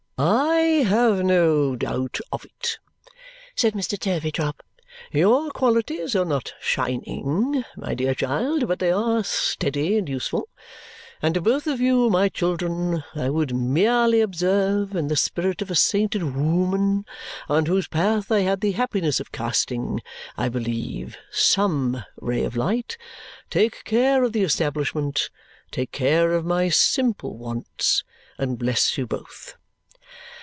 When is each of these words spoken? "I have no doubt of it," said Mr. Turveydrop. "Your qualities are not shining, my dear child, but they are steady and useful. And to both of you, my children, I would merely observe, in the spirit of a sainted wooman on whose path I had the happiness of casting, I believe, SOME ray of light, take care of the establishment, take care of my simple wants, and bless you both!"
"I 0.23 0.83
have 0.85 1.23
no 1.23 1.75
doubt 1.75 2.19
of 2.31 2.45
it," 2.45 2.77
said 3.55 3.73
Mr. 3.73 3.97
Turveydrop. 3.97 4.61
"Your 5.11 5.49
qualities 5.49 6.15
are 6.15 6.25
not 6.25 6.53
shining, 6.61 7.63
my 7.75 7.95
dear 7.95 8.13
child, 8.13 8.67
but 8.67 8.77
they 8.77 8.91
are 8.91 9.23
steady 9.23 9.97
and 9.97 10.07
useful. 10.07 10.47
And 11.23 11.33
to 11.33 11.41
both 11.41 11.65
of 11.65 11.81
you, 11.81 12.11
my 12.11 12.29
children, 12.29 13.03
I 13.15 13.29
would 13.31 13.55
merely 13.55 14.21
observe, 14.21 14.95
in 14.95 15.07
the 15.07 15.15
spirit 15.15 15.59
of 15.63 15.71
a 15.71 15.75
sainted 15.75 16.21
wooman 16.35 17.05
on 17.49 17.65
whose 17.65 17.87
path 17.87 18.31
I 18.31 18.41
had 18.41 18.61
the 18.61 18.73
happiness 18.73 19.19
of 19.19 19.31
casting, 19.31 20.01
I 20.37 20.49
believe, 20.49 21.17
SOME 21.31 22.03
ray 22.19 22.43
of 22.43 22.55
light, 22.55 22.95
take 23.49 23.83
care 23.85 24.23
of 24.23 24.33
the 24.33 24.43
establishment, 24.43 25.31
take 25.71 25.91
care 25.91 26.33
of 26.33 26.45
my 26.45 26.69
simple 26.69 27.37
wants, 27.39 28.03
and 28.37 28.59
bless 28.59 28.99
you 28.99 29.07
both!" 29.07 29.55